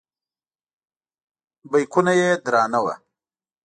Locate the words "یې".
2.19-2.29